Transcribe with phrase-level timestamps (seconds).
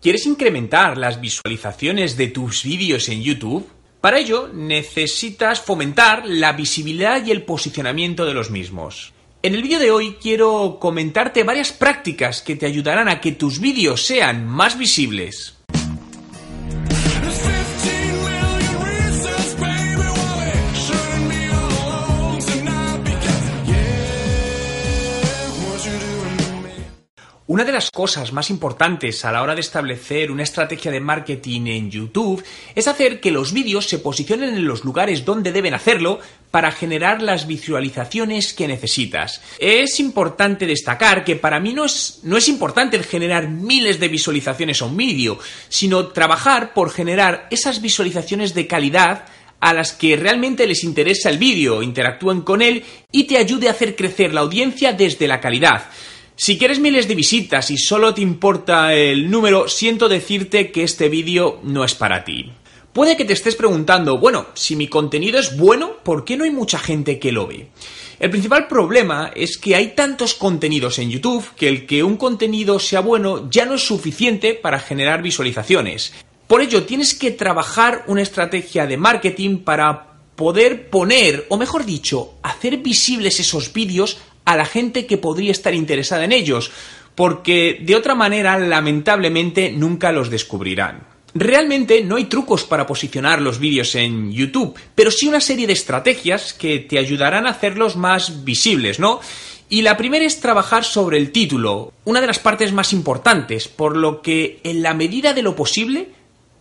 [0.00, 3.68] ¿Quieres incrementar las visualizaciones de tus vídeos en YouTube?
[4.00, 9.12] Para ello necesitas fomentar la visibilidad y el posicionamiento de los mismos.
[9.42, 13.60] En el vídeo de hoy quiero comentarte varias prácticas que te ayudarán a que tus
[13.60, 15.56] vídeos sean más visibles.
[27.50, 31.66] Una de las cosas más importantes a la hora de establecer una estrategia de marketing
[31.66, 32.44] en YouTube
[32.76, 36.20] es hacer que los vídeos se posicionen en los lugares donde deben hacerlo
[36.52, 39.42] para generar las visualizaciones que necesitas.
[39.58, 44.80] Es importante destacar que para mí no es, no es importante generar miles de visualizaciones
[44.80, 49.24] a un vídeo, sino trabajar por generar esas visualizaciones de calidad
[49.58, 53.72] a las que realmente les interesa el vídeo, interactúen con él y te ayude a
[53.72, 55.90] hacer crecer la audiencia desde la calidad.
[56.42, 61.10] Si quieres miles de visitas y solo te importa el número, siento decirte que este
[61.10, 62.50] vídeo no es para ti.
[62.94, 66.50] Puede que te estés preguntando, bueno, si mi contenido es bueno, ¿por qué no hay
[66.50, 67.68] mucha gente que lo ve?
[68.18, 72.78] El principal problema es que hay tantos contenidos en YouTube que el que un contenido
[72.78, 76.14] sea bueno ya no es suficiente para generar visualizaciones.
[76.46, 82.32] Por ello, tienes que trabajar una estrategia de marketing para poder poner, o mejor dicho,
[82.42, 86.70] hacer visibles esos vídeos a la gente que podría estar interesada en ellos,
[87.14, 91.06] porque de otra manera lamentablemente nunca los descubrirán.
[91.34, 95.74] Realmente no hay trucos para posicionar los vídeos en YouTube, pero sí una serie de
[95.74, 99.20] estrategias que te ayudarán a hacerlos más visibles, ¿no?
[99.68, 103.96] Y la primera es trabajar sobre el título, una de las partes más importantes, por
[103.96, 106.08] lo que en la medida de lo posible,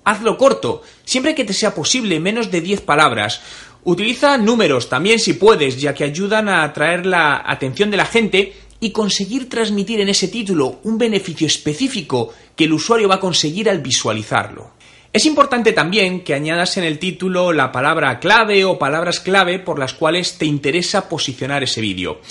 [0.04, 3.42] hazlo corto, siempre que te sea posible, menos de 10 palabras.
[3.84, 8.54] Utiliza números también si puedes, ya que ayudan a atraer la atención de la gente
[8.80, 13.70] y conseguir transmitir en ese título un beneficio específico que el usuario va a conseguir
[13.70, 14.72] al visualizarlo.
[15.12, 19.80] Es importante también que añadas en el título la palabra clave o palabras clave por
[19.80, 22.22] las cuales te interesa posicionar ese vídeo.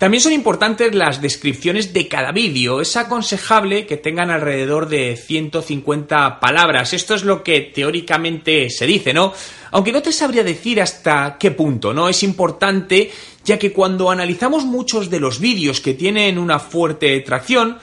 [0.00, 2.80] También son importantes las descripciones de cada vídeo.
[2.80, 6.94] Es aconsejable que tengan alrededor de 150 palabras.
[6.94, 9.34] Esto es lo que teóricamente se dice, ¿no?
[9.72, 12.08] Aunque no te sabría decir hasta qué punto, ¿no?
[12.08, 13.10] Es importante
[13.44, 17.76] ya que cuando analizamos muchos de los vídeos que tienen una fuerte tracción,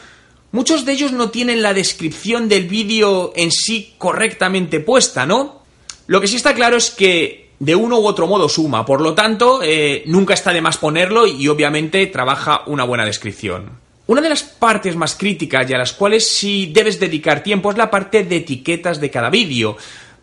[0.51, 5.61] muchos de ellos no tienen la descripción del vídeo en sí correctamente puesta, ¿no?
[6.07, 8.85] Lo que sí está claro es que de uno u otro modo suma.
[8.85, 13.87] Por lo tanto, eh, nunca está de más ponerlo y obviamente trabaja una buena descripción.
[14.07, 17.77] Una de las partes más críticas y a las cuales sí debes dedicar tiempo es
[17.77, 19.75] la parte de etiquetas de cada vídeo.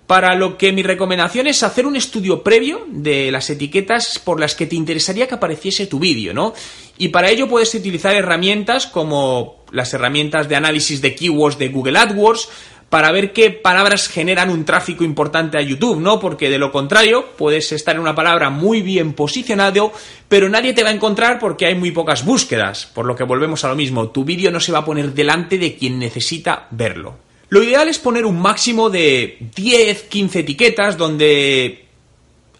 [0.06, 4.54] Para lo que mi recomendación es hacer un estudio previo de las etiquetas por las
[4.54, 6.54] que te interesaría que apareciese tu vídeo, ¿no?
[6.98, 11.98] Y para ello puedes utilizar herramientas como las herramientas de análisis de keywords de Google
[11.98, 12.48] AdWords,
[12.88, 16.20] para ver qué palabras generan un tráfico importante a YouTube, ¿no?
[16.20, 19.92] Porque de lo contrario, puedes estar en una palabra muy bien posicionado,
[20.28, 22.86] pero nadie te va a encontrar porque hay muy pocas búsquedas.
[22.86, 25.58] Por lo que volvemos a lo mismo, tu vídeo no se va a poner delante
[25.58, 27.16] de quien necesita verlo.
[27.48, 31.84] Lo ideal es poner un máximo de 10, 15 etiquetas donde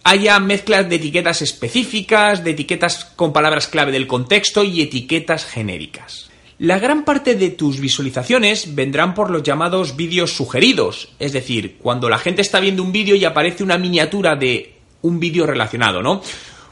[0.05, 6.31] haya mezclas de etiquetas específicas, de etiquetas con palabras clave del contexto y etiquetas genéricas.
[6.59, 12.09] La gran parte de tus visualizaciones vendrán por los llamados vídeos sugeridos, es decir, cuando
[12.09, 16.23] la gente está viendo un vídeo y aparece una miniatura de un vídeo relacionado, ¿no?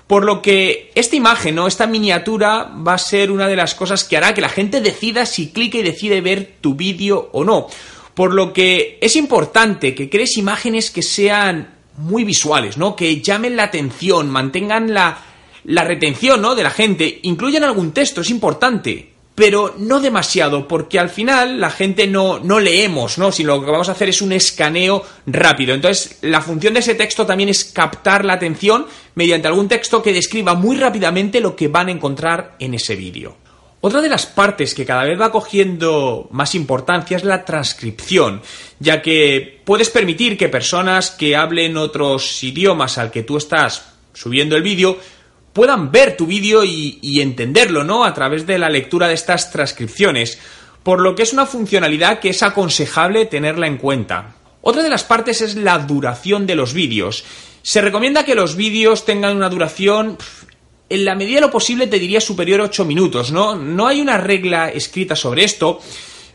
[0.06, 4.04] Por lo que esta imagen o esta miniatura va a ser una de las cosas
[4.04, 7.66] que hará que la gente decida si clica y decide ver tu vídeo o no.
[8.14, 12.94] Por lo que es importante que crees imágenes que sean muy visuales, ¿no?
[12.94, 15.19] Que llamen la atención, mantengan la,
[15.64, 16.54] la retención, ¿no?
[16.54, 19.11] De la gente, incluyan algún texto, es importante
[19.42, 23.32] pero no demasiado, porque al final la gente no, no leemos, ¿no?
[23.32, 25.75] Sino lo que vamos a hacer es un escaneo rápido.
[25.75, 28.86] Entonces, la función de ese texto también es captar la atención
[29.16, 33.36] mediante algún texto que describa muy rápidamente lo que van a encontrar en ese vídeo.
[33.81, 38.42] Otra de las partes que cada vez va cogiendo más importancia es la transcripción,
[38.78, 44.55] ya que puedes permitir que personas que hablen otros idiomas al que tú estás subiendo
[44.55, 44.99] el vídeo
[45.52, 48.04] puedan ver tu vídeo y, entenderlo, ¿no?
[48.04, 50.38] A través de la lectura de estas transcripciones,
[50.82, 54.34] por lo que es una funcionalidad que es aconsejable tenerla en cuenta.
[54.60, 57.25] Otra de las partes es la duración de los vídeos.
[57.62, 60.19] Se recomienda que los vídeos tengan una duración
[60.93, 63.56] en la medida de lo posible te diría superior a 8 minutos, ¿no?
[63.56, 65.81] No hay una regla escrita sobre esto,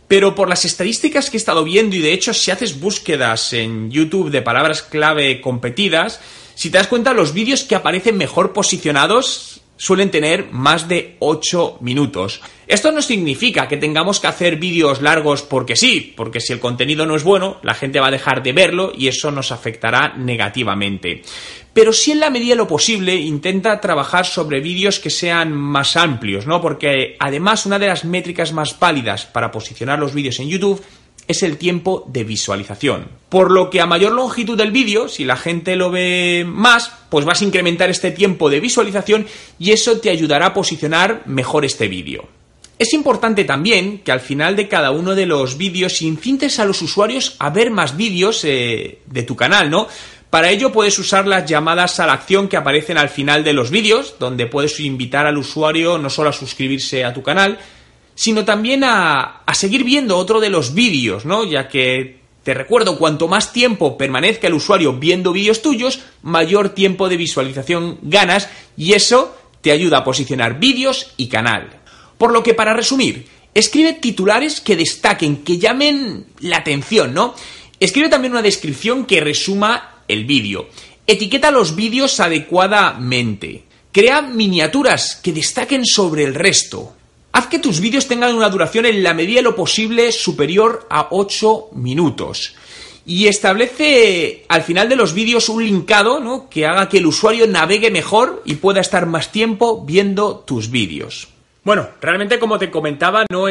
[0.07, 3.91] pero por las estadísticas que he estado viendo y de hecho si haces búsquedas en
[3.91, 6.19] YouTube de palabras clave competidas,
[6.57, 11.77] si te das cuenta, los vídeos que aparecen mejor posicionados suelen tener más de 8
[11.81, 12.41] minutos.
[12.67, 17.05] Esto no significa que tengamos que hacer vídeos largos porque sí, porque si el contenido
[17.05, 21.21] no es bueno, la gente va a dejar de verlo y eso nos afectará negativamente.
[21.73, 25.95] Pero si en la medida de lo posible intenta trabajar sobre vídeos que sean más
[25.95, 26.59] amplios, ¿no?
[26.59, 30.83] Porque además una de las métricas más válidas para posicionar los vídeos en YouTube
[31.27, 33.09] es el tiempo de visualización.
[33.29, 37.25] Por lo que a mayor longitud del vídeo, si la gente lo ve más, pues
[37.25, 39.27] vas a incrementar este tiempo de visualización
[39.59, 42.27] y eso te ayudará a posicionar mejor este vídeo.
[42.79, 46.81] Es importante también que al final de cada uno de los vídeos incites a los
[46.81, 49.87] usuarios a ver más vídeos eh, de tu canal, ¿no?
[50.29, 53.71] Para ello puedes usar las llamadas a la acción que aparecen al final de los
[53.71, 57.57] vídeos, donde puedes invitar al usuario no solo a suscribirse a tu canal,
[58.17, 61.45] sino también a, seguir viendo otro de los vídeos, ¿no?
[61.45, 67.09] Ya que te recuerdo, cuanto más tiempo permanezca el usuario viendo vídeos tuyos, mayor tiempo
[67.09, 71.69] de visualización ganas y eso te ayuda a posicionar vídeos y canal.
[72.17, 77.35] Por lo que, para resumir, escribe titulares que destaquen, que llamen la atención, ¿no?
[77.79, 80.69] Escribe también una descripción que resuma el vídeo.
[81.05, 83.65] Etiqueta los vídeos adecuadamente.
[83.91, 86.96] Crea miniaturas que destaquen sobre el resto.
[87.37, 91.09] Haz que tus vídeos tengan una duración en la medida de lo posible superior a
[91.11, 92.55] 8 minutos.
[93.05, 96.49] Y establece al final de los vídeos un linkado ¿no?
[96.49, 101.27] que haga que el usuario navegue mejor y pueda estar más tiempo viendo tus vídeos.
[101.63, 103.45] Bueno, realmente como te comentaba, no,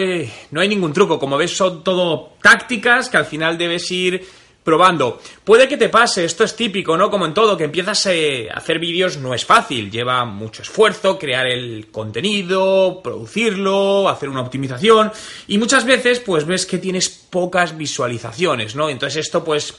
[0.51, 1.21] no hay ningún truco.
[1.21, 4.27] Como ves, son todo tácticas que al final debes ir
[4.67, 5.21] probando.
[5.45, 7.09] Puede que te pase, esto es típico, ¿no?
[7.09, 11.21] Como en todo, que empiezas eh, a hacer vídeos no es fácil, lleva mucho esfuerzo
[11.21, 15.13] crear el contenido, producirlo, hacer una optimización
[15.47, 18.91] y muchas veces pues ves que tienes pocas visualizaciones, ¿no?
[18.91, 19.73] Entonces esto pues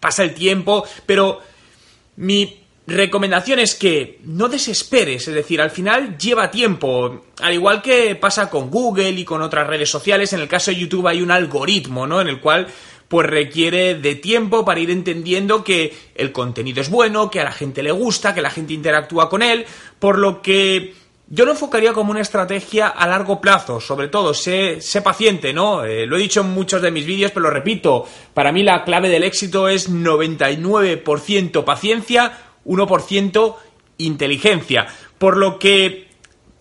[0.00, 1.42] pasa el tiempo, pero
[2.16, 8.14] mi recomendación es que no desesperes, es decir, al final lleva tiempo, al igual que
[8.14, 11.30] pasa con Google y con otras redes sociales, en el caso de YouTube hay un
[11.30, 12.22] algoritmo, ¿no?
[12.22, 12.66] En el cual
[13.14, 17.52] pues requiere de tiempo para ir entendiendo que el contenido es bueno, que a la
[17.52, 19.64] gente le gusta, que la gente interactúa con él,
[20.00, 20.94] por lo que
[21.28, 25.84] yo lo enfocaría como una estrategia a largo plazo, sobre todo, sé, paciente, ¿no?
[25.84, 28.82] Eh, lo he dicho en muchos de mis vídeos, pero lo repito, para mí la
[28.82, 32.32] clave del éxito es 99% paciencia,
[32.66, 33.56] 1%
[33.98, 34.88] inteligencia,
[35.18, 36.08] por lo que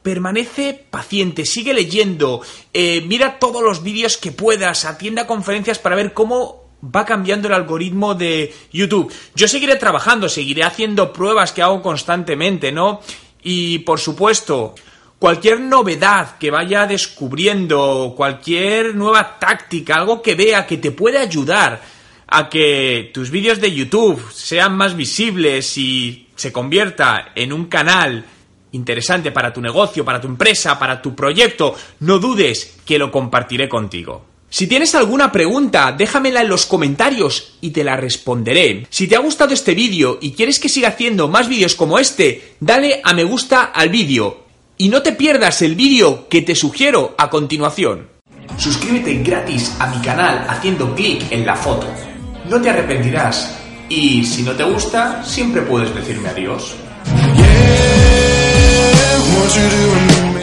[0.04, 2.42] permanece paciente, sigue leyendo,
[2.74, 7.54] eh, mira todos los vídeos que puedas, atienda conferencias para ver cómo va cambiando el
[7.54, 9.12] algoritmo de YouTube.
[9.36, 13.00] Yo seguiré trabajando, seguiré haciendo pruebas que hago constantemente, ¿no?
[13.42, 14.76] Y por supuesto,
[15.18, 21.82] cualquier novedad que vaya descubriendo, cualquier nueva táctica, algo que vea que te puede ayudar
[22.28, 28.26] a que tus vídeos de YouTube sean más visibles y se convierta en un canal
[28.74, 33.70] interesante para tu negocio, para tu empresa, para tu proyecto, no dudes que lo compartiré
[33.70, 34.26] contigo.
[34.50, 38.86] Si tienes alguna pregunta, déjamela en los comentarios y te la responderé.
[38.92, 42.54] Si te ha gustado este vídeo y quieres que siga haciendo más vídeos como este,
[42.60, 44.44] dale a me gusta al vídeo.
[44.78, 48.10] Y no te pierdas el vídeo que te sugiero a continuación.
[48.58, 51.88] Suscríbete gratis a mi canal haciendo clic en la foto.
[52.48, 53.58] No te arrepentirás.
[53.90, 56.76] Y si no te gusta, siempre puedes decirme adiós.
[59.32, 60.43] want you to remember me.